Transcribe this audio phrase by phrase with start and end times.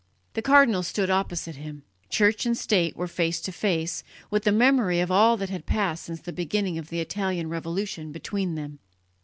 [0.33, 1.83] The cardinal stood opposite him.
[2.09, 6.05] Church and state were face to face, with the memory of all that had passed
[6.05, 8.79] since the beginning of the Italian Revolution between them.